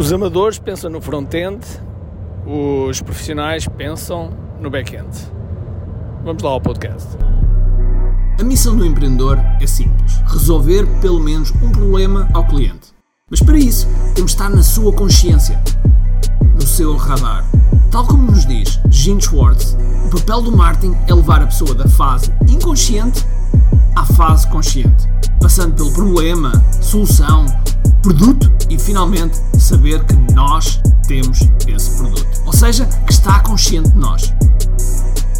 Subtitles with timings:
[0.00, 1.60] Os amadores pensam no front-end,
[2.46, 5.10] os profissionais pensam no back-end.
[6.24, 7.06] Vamos lá ao podcast.
[8.40, 12.94] A missão do empreendedor é simples: resolver pelo menos um problema ao cliente.
[13.30, 15.62] Mas para isso, temos de estar na sua consciência,
[16.54, 17.44] no seu radar.
[17.90, 19.76] Tal como nos diz Gene Schwartz,
[20.06, 23.22] o papel do marketing é levar a pessoa da fase inconsciente
[23.94, 25.06] à fase consciente,
[25.42, 27.44] passando pelo problema, solução,
[28.02, 32.26] produto e finalmente saber que nós temos esse produto.
[32.46, 34.34] Ou seja, que está consciente de nós.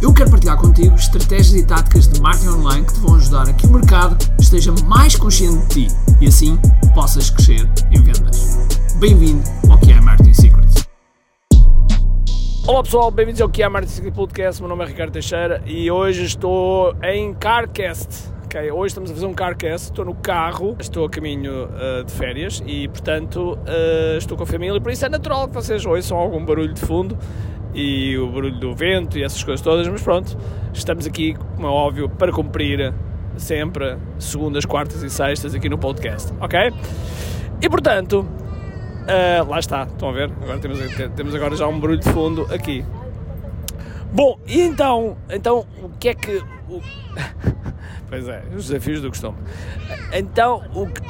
[0.00, 3.52] Eu quero partilhar contigo estratégias e táticas de marketing online que te vão ajudar a
[3.52, 6.58] que o mercado esteja mais consciente de ti e assim
[6.94, 8.58] possas crescer em vendas.
[8.96, 10.84] Bem-vindo ao que é Marketing Secrets.
[12.66, 14.62] Olá pessoal, bem-vindos ao que é Marketing Secrets Podcast.
[14.62, 18.33] Meu nome é Ricardo Teixeira e hoje estou em Carcast.
[18.56, 22.62] Hoje estamos a fazer um Carcast, estou no carro, estou a caminho uh, de férias
[22.64, 26.44] e, portanto, uh, estou com a família, por isso é natural que vocês ouçam algum
[26.44, 27.18] barulho de fundo
[27.74, 30.38] e o barulho do vento e essas coisas todas, mas pronto,
[30.72, 32.94] estamos aqui, como é óbvio, para cumprir
[33.36, 36.72] sempre segundas, quartas e sextas aqui no podcast, ok?
[37.60, 40.30] E portanto, uh, lá está, estão a ver?
[40.40, 40.78] Agora temos,
[41.16, 42.84] temos agora já um barulho de fundo aqui.
[44.12, 46.53] Bom, e então, então o que é que.
[46.68, 46.80] O...
[48.08, 49.36] pois é, os desafios do costume.
[50.12, 51.02] Então, o que.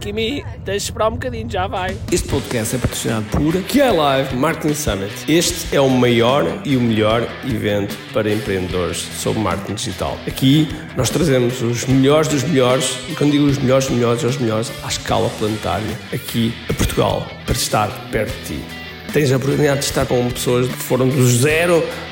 [0.00, 1.94] Kimi, tens de esperar um bocadinho, já vai.
[2.10, 5.12] Este podcast é patrocinado por QI Live Marketing Summit.
[5.28, 10.18] Este é o maior e o melhor evento para empreendedores sobre marketing digital.
[10.26, 10.66] Aqui
[10.96, 14.72] nós trazemos os melhores dos melhores, e quando digo os melhores dos melhores, os melhores
[14.82, 18.64] à escala planetária, aqui a Portugal, para estar perto de ti.
[19.12, 21.84] Tens a oportunidade de estar com pessoas que foram do zero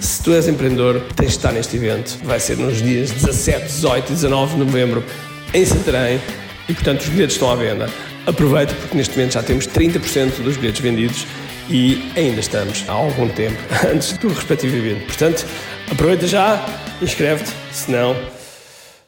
[0.00, 2.18] se tu és empreendedor, tens de estar neste evento.
[2.24, 5.04] Vai ser nos dias 17, 18 e 19 de novembro
[5.52, 6.20] em Santarém
[6.68, 7.88] e, portanto, os bilhetes estão à venda.
[8.26, 11.26] Aproveita porque neste momento já temos 30% dos bilhetes vendidos
[11.68, 13.58] e ainda estamos há algum tempo
[13.92, 15.06] antes do respectivo evento.
[15.06, 15.46] Portanto,
[15.90, 16.64] aproveita já,
[17.00, 18.16] inscreve-te, senão.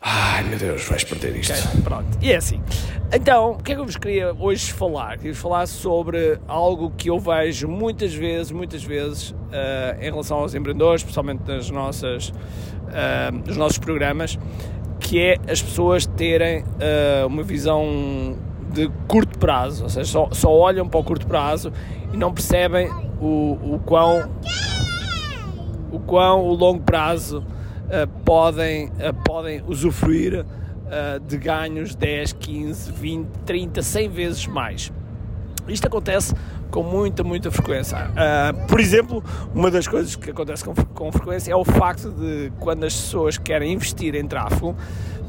[0.00, 1.52] Ai meu Deus, vais perder isto.
[1.52, 2.60] Okay, pronto, e é assim.
[3.14, 5.18] Então, o que é que eu vos queria hoje falar?
[5.18, 10.54] Queria falar sobre algo que eu vejo muitas vezes, muitas vezes, uh, em relação aos
[10.54, 14.38] empreendedores, especialmente nas nossas, uh, nos nossos programas,
[14.98, 18.34] que é as pessoas terem uh, uma visão
[18.72, 21.70] de curto prazo, ou seja, só, só, olham para o curto prazo
[22.14, 22.88] e não percebem
[23.20, 24.30] o, o quão
[25.92, 27.44] o quão o longo prazo
[28.24, 28.90] podem,
[29.26, 30.46] podem usufruir
[31.26, 34.92] de ganhos 10, 15, 20, 30, 100 vezes mais.
[35.68, 36.34] Isto acontece
[36.70, 37.96] com muita, muita frequência.
[37.98, 39.22] Uh, por exemplo,
[39.54, 43.38] uma das coisas que acontece com, com, frequência é o facto de quando as pessoas
[43.38, 44.74] querem investir em tráfego,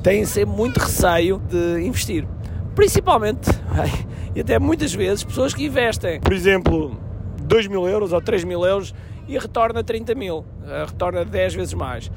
[0.02, 2.26] têm sempre muito receio de investir.
[2.74, 3.52] Principalmente,
[4.34, 6.98] e até muitas vezes, pessoas que investem, por exemplo,
[7.44, 8.96] 2 mil euros ou 3 mil euros
[9.28, 12.10] e retorna 30 mil, uh, retorna 10 vezes mais.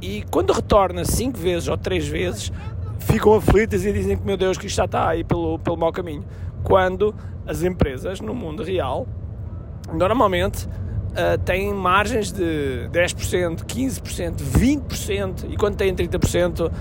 [0.00, 2.52] E quando retorna 5 vezes ou 3 vezes,
[3.08, 5.90] ficam aflitas e dizem que, meu Deus, que isto já está aí pelo, pelo mau
[5.90, 6.24] caminho.
[6.62, 7.14] Quando
[7.46, 9.06] as empresas no mundo real
[9.92, 16.72] normalmente uh, têm margens de 10%, 15%, 20% e quando têm 30% uh,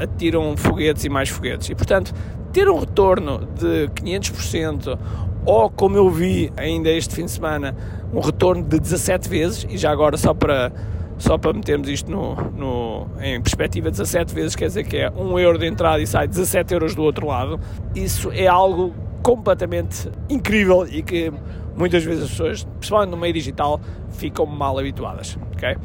[0.00, 1.68] atiram foguetes e mais foguetes.
[1.70, 2.14] E portanto,
[2.52, 4.98] ter um retorno de 500%
[5.44, 7.74] ou como eu vi ainda este fim de semana,
[8.12, 10.70] um retorno de 17 vezes, e já agora só para,
[11.20, 15.38] só para metermos isto no, no, em perspectiva, 17 vezes quer dizer que é 1
[15.38, 17.60] euro de entrada e sai 17 euros do outro lado,
[17.94, 21.30] isso é algo completamente incrível e que
[21.76, 23.78] muitas vezes as pessoas, principalmente no meio digital,
[24.12, 25.76] ficam mal habituadas, ok?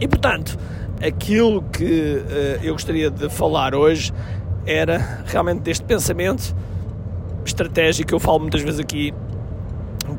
[0.00, 0.58] E portanto,
[1.06, 4.10] aquilo que uh, eu gostaria de falar hoje
[4.64, 6.56] era realmente deste pensamento
[7.44, 9.12] estratégico que eu falo muitas vezes aqui,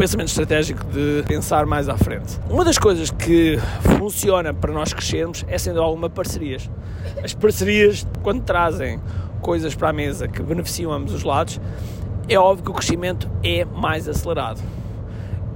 [0.01, 2.39] pensamento estratégico de pensar mais à frente.
[2.49, 3.59] Uma das coisas que
[3.99, 6.67] funciona para nós crescermos é sendo alguma parcerias.
[7.23, 8.99] As parcerias, quando trazem
[9.41, 11.61] coisas para a mesa que beneficiam ambos os lados,
[12.27, 14.59] é óbvio que o crescimento é mais acelerado.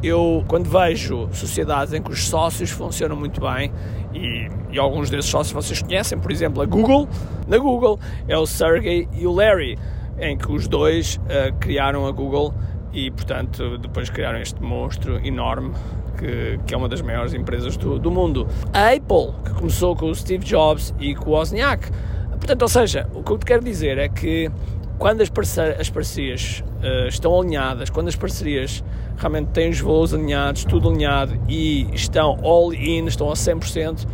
[0.04, 3.72] Eu, quando vejo sociedades em que os sócios funcionam muito bem,
[4.14, 7.10] e, e, alguns desses sócios vocês conhecem, por exemplo, a Google,
[7.48, 9.76] na Google é o Sergey e o Larry,
[10.20, 12.54] em que os dois uh, criaram a Google
[12.96, 15.74] e, portanto, depois criaram este monstro enorme
[16.18, 18.48] que, que é uma das maiores empresas do, do mundo.
[18.74, 21.92] A Apple, que começou com o Steve Jobs e com o Wozniak.
[22.30, 24.50] Portanto, ou seja, o que eu te quero dizer é que
[24.98, 25.30] quando as,
[25.78, 28.82] as parcerias uh, estão alinhadas, quando as parcerias
[29.18, 34.08] realmente têm os voos alinhados, tudo alinhado e estão all in, estão a 100%,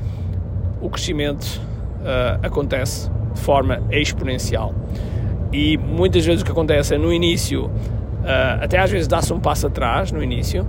[0.81, 1.61] o crescimento
[1.99, 4.73] uh, acontece de forma exponencial.
[5.53, 7.69] E muitas vezes o que acontece é no início,
[8.21, 10.67] uh, até às vezes dá-se um passo atrás no início,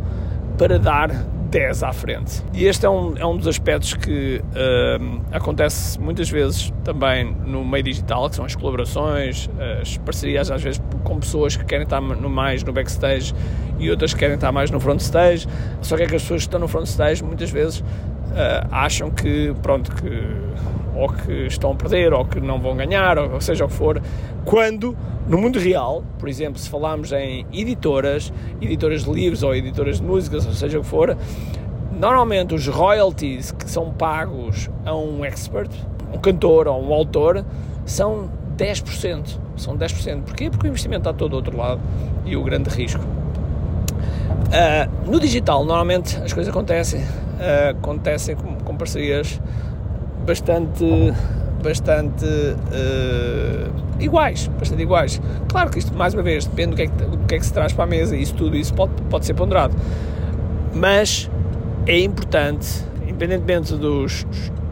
[0.58, 1.10] para dar
[1.50, 2.42] 10 à frente.
[2.54, 7.64] E este é um, é um dos aspectos que uh, acontece muitas vezes também no
[7.64, 9.50] meio digital, que são as colaborações,
[9.80, 13.34] as parcerias, às vezes com pessoas que querem estar no, mais no backstage
[13.78, 15.46] e outras que querem estar mais no front stage.
[15.82, 17.84] Só que é que as pessoas que estão no front stage muitas vezes
[18.70, 20.42] acham que, pronto, que
[20.94, 24.02] ou que estão a perder, ou que não vão ganhar, ou seja o que for,
[24.44, 24.96] quando
[25.26, 30.06] no mundo real, por exemplo, se falarmos em editoras, editoras de livros ou editoras de
[30.06, 31.16] músicas, ou seja o que for,
[31.98, 35.70] normalmente os royalties que são pagos a um expert,
[36.12, 37.44] um cantor ou um autor,
[37.84, 39.38] são 10%.
[39.56, 40.22] São 10%.
[40.22, 40.50] Porquê?
[40.50, 41.80] Porque o investimento está todo do outro lado
[42.24, 43.02] e o grande risco.
[43.02, 47.02] Uh, no digital, normalmente as coisas acontecem,
[47.42, 49.40] uh, acontecem com, com parcerias
[50.24, 51.12] bastante
[51.62, 55.22] bastante uh, iguais, bastante iguais.
[55.48, 57.52] Claro que isto, mais uma vez, depende do que, é que, que é que se
[57.52, 59.74] traz para a mesa isso tudo isso pode, pode ser ponderado.
[60.74, 61.30] Mas
[61.86, 64.26] é importante, independentemente dos,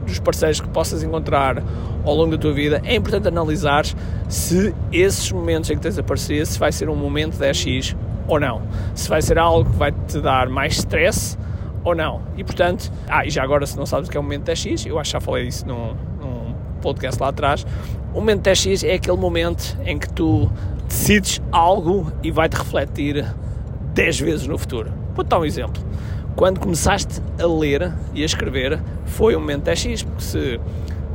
[0.05, 1.63] dos parceiros que possas encontrar
[2.05, 3.85] ao longo da tua vida, é importante analisar
[4.29, 7.97] se esses momentos em que tens a parceria, se vai ser um momento 10x
[8.27, 8.63] ou não.
[8.95, 11.39] Se vai ser algo que vai te dar mais stress
[11.85, 12.23] ou não.
[12.37, 14.87] E portanto, ah, e já agora se não sabes o que é o momento 10x,
[14.87, 17.67] eu acho que já falei isso num, num podcast lá atrás,
[18.13, 20.51] o momento 10x é aquele momento em que tu
[20.89, 23.25] decides algo e vai-te refletir
[23.95, 24.93] 10 vezes no futuro.
[25.15, 25.83] Vou dar um exemplo.
[26.37, 30.61] Quando começaste a ler e a escrever, foi o momento 10x, porque se,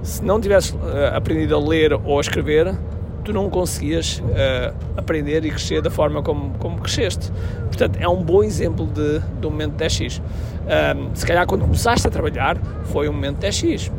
[0.03, 2.77] se não tivesses uh, aprendido a ler ou a escrever,
[3.25, 7.31] tu não conseguias uh, aprender e crescer da forma como, como cresceste.
[7.65, 10.21] Portanto, é um bom exemplo de, um momento 10x.
[10.21, 13.91] Um, se calhar quando começaste a trabalhar foi um momento 10x.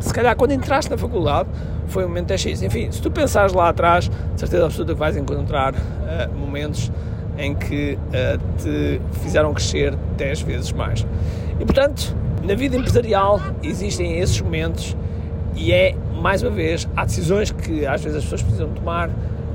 [0.00, 1.48] Se calhar quando entraste na faculdade
[1.86, 2.62] foi um momento 10x.
[2.66, 6.90] Enfim, se tu pensares lá atrás, de certeza absoluta que vais encontrar uh, momentos
[7.38, 11.06] em que uh, te fizeram crescer 10 vezes mais.
[11.60, 14.96] E portanto, na vida empresarial existem esses momentos
[15.56, 19.10] e é, mais uma vez, há decisões que às vezes as pessoas precisam tomar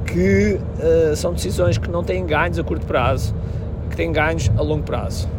[0.06, 3.34] que uh, são decisões que não têm ganhos a curto prazo,
[3.90, 5.30] que têm ganhos a longo prazo.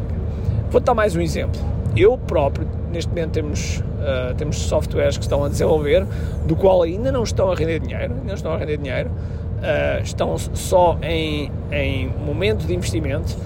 [0.70, 1.60] Vou dar mais um exemplo.
[1.96, 6.06] Eu próprio, neste momento, temos, uh, temos softwares que estão a desenvolver,
[6.46, 10.02] do qual ainda não estão a render dinheiro, ainda não estão a render dinheiro, uh,
[10.02, 13.36] estão só em, em momento de investimento.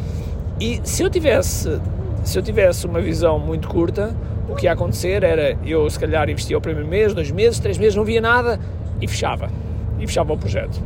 [0.60, 1.80] E se eu tivesse,
[2.22, 4.14] se eu tivesse uma visão muito curta,
[4.48, 7.78] o que ia acontecer era eu, se calhar, investia o primeiro mês, dois meses, três
[7.78, 8.60] meses, não via nada
[9.00, 9.48] e fechava.
[9.98, 10.80] E fechava o projeto.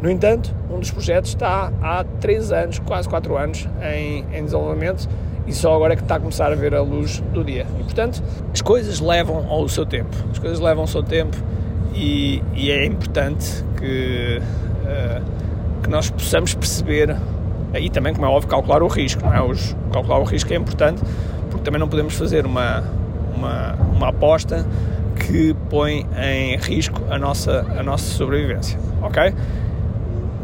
[0.00, 5.08] No entanto, um dos projetos está há três anos, quase quatro anos, em, em desenvolvimento
[5.46, 7.66] e só agora é que está a começar a ver a luz do dia.
[7.78, 8.22] E portanto,
[8.52, 11.36] as coisas levam ao seu tempo, as coisas levam ao seu tempo
[11.94, 17.16] e, e é importante que, uh, que nós possamos perceber
[17.74, 19.24] e também, como é óbvio, calcular o risco.
[19.24, 19.42] Não é?
[19.42, 21.02] Os, calcular o risco é importante
[21.54, 22.82] porque também não podemos fazer uma,
[23.34, 24.66] uma, uma aposta
[25.14, 28.78] que põe em risco a nossa, a nossa sobrevivência.
[29.00, 29.32] Ok?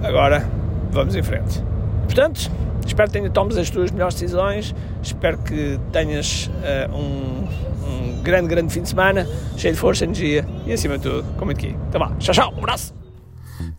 [0.04, 0.48] Agora
[0.92, 1.62] vamos em frente.
[2.04, 2.50] Portanto,
[2.86, 7.46] Espero que tenha, tomes as tuas melhores decisões, espero que tenhas uh, um,
[7.86, 11.44] um, grande, grande fim de semana, cheio de força, energia e acima de tudo, com
[11.44, 11.76] muito aqui.
[11.88, 12.99] Então vá, tchau, tchau, um abraço!